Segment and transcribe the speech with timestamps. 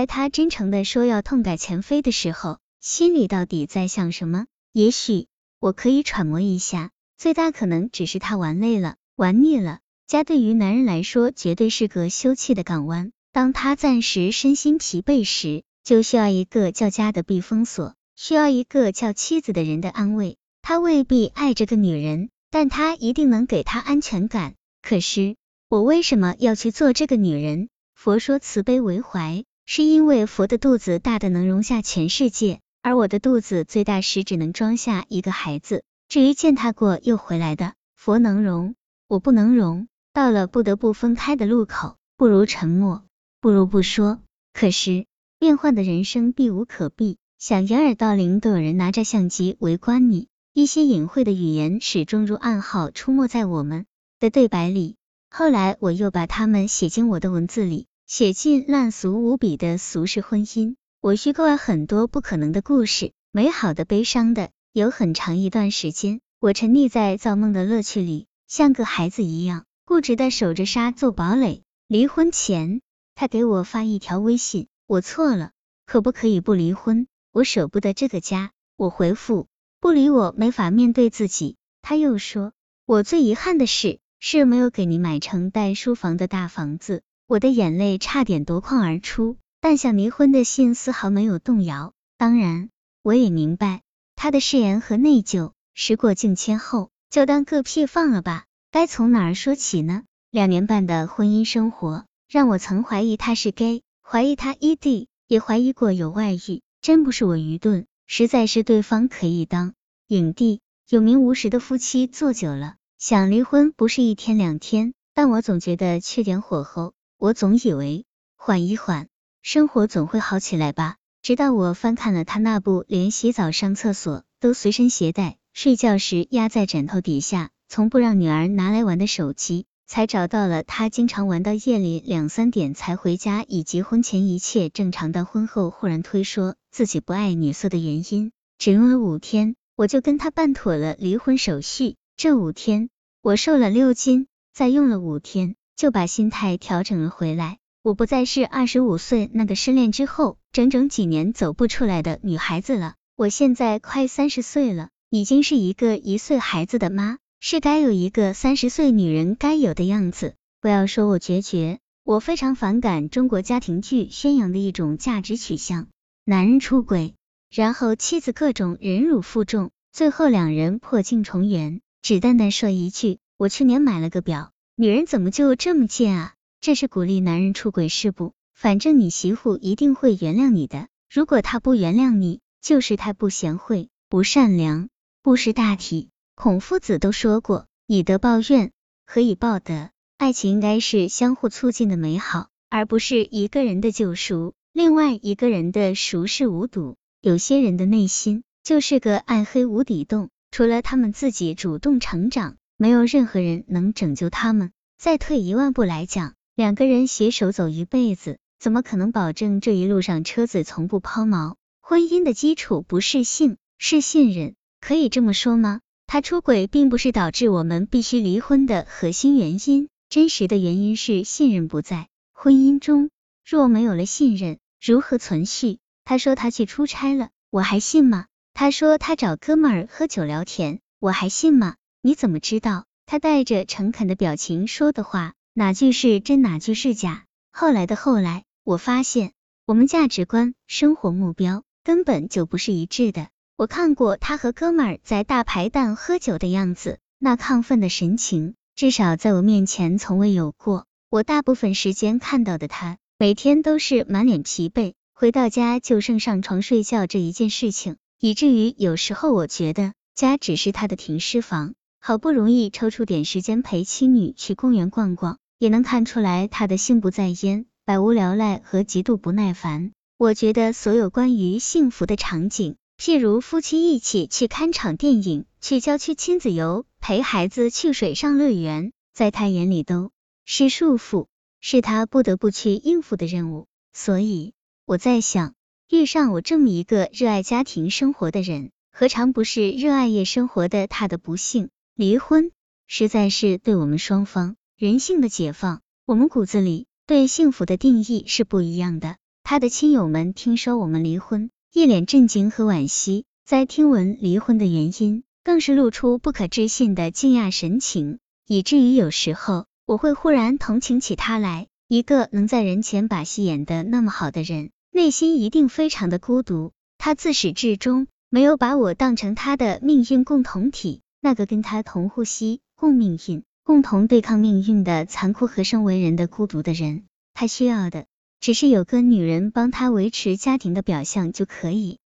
[0.00, 4.46] 在他真诚的说要痛改前非的时候，心里到底在想什么？
[4.72, 5.26] 也许
[5.58, 9.80] 我可以揣摩一下，最大可能只是他玩累了，玩腻了。
[10.06, 13.12] 家对于男人来说，绝对是个休憩的港湾。
[13.30, 20.38] 当他暂时身心疲惫时，就需要一个叫家的避风所，需要一个叫妻子的人的安慰。
[20.62, 24.54] 他未必爱这个女人，但他一定能给她安全感。
[24.80, 25.36] 可是，
[25.68, 27.68] 我为什么要去做这个女人？
[27.94, 35.84] 佛说慈悲为怀，是因为佛的肚子大的能容下全世界，而我的肚子最大时只能装下一个孩子。
[36.08, 38.74] 至于践踏过又回来的，佛能容，
[39.06, 39.86] 我不能容。
[40.12, 43.04] 到了不得不分开的路口，不如沉默，
[43.40, 44.18] 不如不说。
[44.52, 45.06] 可是，
[45.38, 50.26] 变幻的人生避无可避，想掩耳盗铃都有人拿着相机围观你。
[50.52, 53.86] 一些隐晦的语言始终如暗号出没在我们
[54.18, 54.96] 的对白里。
[55.30, 60.74] 后来我又把它们写进我的文字里，写进烂俗无比的俗世婚姻。
[61.00, 64.50] 我虚构了很多不可能的故事，美好的、悲伤的。
[64.72, 71.62] 有很长一段时间，我沉溺在造梦的乐趣里，像个孩子一样固执的守着沙做堡垒。
[71.86, 72.80] 离婚前，
[73.14, 75.52] 他给我发一条微信：“我错了，
[75.86, 77.06] 可不可以不离婚？
[77.30, 79.46] 我舍不得这个家。”我回复。
[79.78, 81.54] 不理我，没法面对自己。
[81.80, 82.54] 他又说，
[82.86, 87.04] 我最遗憾的事是没有给你买成带书房的大房子。
[87.30, 91.92] 我的眼泪差点夺眶而出，但想离婚的心丝毫没有动摇。
[92.18, 92.70] 当然，
[93.04, 93.82] 我也明白
[94.16, 95.52] 他的誓言和内疚。
[95.72, 98.46] 时过境迁后，就当个屁放了吧。
[98.72, 100.02] 该从哪儿说起呢？
[100.32, 106.62] 两年半的婚姻生活，让我曾怀疑他是 gay，怀疑他异地，也怀疑过有外遇。
[106.82, 107.86] 真不是我愚钝。
[108.08, 109.74] 实在是对方可以当
[110.08, 114.94] 影帝，有名无实的夫妻做久了，想离婚不是一天两天。
[115.14, 119.08] 但我总觉得缺点火候，我总以为缓一缓，
[119.42, 120.96] 生活总会好起来吧。
[121.20, 129.66] 直到我翻看了他那部连洗澡上厕所都随身携带，睡觉时压在枕头底下，从不让女儿拿来玩的手机。
[129.86, 138.32] 才找到了他经常玩到夜里两三点才回家，以及婚前一切正常的婚后忽然推说自己不爱女色的原因。
[138.56, 141.96] 只用了五天，我就跟他办妥了离婚手续。
[142.16, 142.88] 这五天，
[143.20, 147.56] 我瘦了六斤，再用了五天，就把心态调整了回来。
[147.82, 152.96] 我不再是二十五岁那个失恋之后整整几年走不出来的女孩子了。
[153.16, 157.16] 我现在快三十岁了，已经是一个一岁孩子的妈。
[157.40, 160.34] 是该有一个三十岁女人该有的样子。
[160.60, 165.88] 不要说我决绝，我非常反感中国家庭剧宣扬的一种价值取向：
[166.26, 167.14] 男人出轨，
[167.50, 171.80] 然后妻子各种忍辱负重，最后两人破镜重圆。
[172.02, 176.34] 只淡淡说一句：我去年买了个表，女人怎么就这么贱啊？
[176.62, 178.32] 这是鼓励男人出轨是不？
[178.54, 180.88] 反正你媳妇一定会原谅你的。
[181.10, 184.88] 如果她不原谅你，就是太不贤惠、不善良、
[185.22, 186.08] 不识大体。
[186.34, 188.72] 孔夫子都说过，以德报怨，
[189.04, 189.90] 何以报德？
[190.16, 196.96] 爱情应该是相互促进的美好，而不是一个人的救赎，另外一个人的熟视无睹。
[197.20, 204.72] 有些人的内心就是个暗黑无底洞，除了他们自己主动成长，没有任何人能拯救他们。
[204.96, 211.56] 再退一万步来讲，两个人携手走一辈子，怎么可能保证这一路上车子从不抛锚？
[211.82, 215.80] 婚姻的基础不是性，是信任，可以这么说吗？
[216.06, 223.10] 他出轨并不是导致我们必须离婚的核心原因，真实的原因是信任不在婚姻中。
[223.46, 225.80] 若没有了信任，如何存续？
[226.06, 228.24] 他说他去出差了，我还信吗？
[228.54, 231.74] 他说他找哥们儿喝酒聊天，我还信吗？
[232.02, 237.26] 你怎么知道他带着诚恳的表情说的话哪句是真，哪句是假？
[237.52, 239.32] 后来的后来，我发现
[239.66, 243.28] 我们价值观、生活目标根本就不是一致的。
[243.56, 250.86] 我看过他和哥们儿在大排档喝酒的样子，那亢奋的神情，至少在我面前从未有过。
[251.10, 261.74] 我大部分时间看到的他，每天都是满脸疲惫，回到家就剩上床睡觉这一件事情，以至于有时候我觉得家只是他的停尸房。
[262.02, 269.92] 好不容易抽出点时间陪妻女去公园逛逛，也能看出来他的心不在焉，百无聊赖和极度不耐烦。
[270.16, 272.76] 我觉得所有关于幸福的场景。
[272.98, 280.10] 譬如夫妻一起去看场电影，去郊区亲子游，陪孩子去水上乐园，在他眼里都
[280.46, 281.26] 是束缚，
[281.60, 283.66] 是他不得不去应付的任务。
[283.92, 284.54] 所以
[284.86, 285.54] 我在想，
[285.90, 291.68] 遇上我这么一个热爱家庭生活的人，何尝不是热爱夜生活的他的不幸？
[292.00, 292.50] 离婚
[292.86, 295.82] 实在是对我们双方人性的解放。
[296.06, 299.18] 我们骨子里对幸福的定义是不一样的。
[299.44, 311.66] 他的亲友们听说我们离婚，一脸震惊和惋惜，在听闻离婚的原因，更是露出不可置信的惊讶神情，以至于有时候我会忽然同情起他来。
[311.86, 316.72] 一个能在人前把戏演得那么好的人，内心一定非常的孤独。
[316.96, 327.04] 他自始至终没有把我当成他的命运共同体，那个跟他同呼吸、共命运、共同对抗命运的残酷和生为人的孤独的人。
[327.34, 328.06] 他需要的
[328.40, 331.98] 只是有个女人帮他维持家庭的表象就可以。